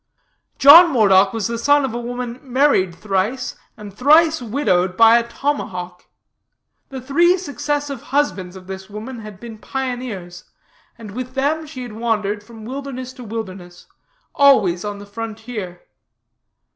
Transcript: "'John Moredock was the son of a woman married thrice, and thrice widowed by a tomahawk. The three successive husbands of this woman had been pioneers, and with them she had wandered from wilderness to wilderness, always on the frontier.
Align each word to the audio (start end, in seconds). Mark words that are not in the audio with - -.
"'John 0.57 0.91
Moredock 0.91 1.31
was 1.31 1.45
the 1.45 1.59
son 1.59 1.85
of 1.85 1.93
a 1.93 1.99
woman 1.99 2.39
married 2.41 2.95
thrice, 2.95 3.55
and 3.77 3.93
thrice 3.93 4.41
widowed 4.41 4.97
by 4.97 5.19
a 5.19 5.27
tomahawk. 5.29 6.07
The 6.89 6.99
three 6.99 7.37
successive 7.37 8.01
husbands 8.01 8.55
of 8.55 8.65
this 8.65 8.89
woman 8.89 9.19
had 9.19 9.39
been 9.39 9.59
pioneers, 9.59 10.45
and 10.97 11.11
with 11.11 11.35
them 11.35 11.67
she 11.67 11.83
had 11.83 11.93
wandered 11.93 12.43
from 12.43 12.65
wilderness 12.65 13.13
to 13.13 13.23
wilderness, 13.23 13.85
always 14.33 14.83
on 14.83 14.97
the 14.97 15.05
frontier. 15.05 15.81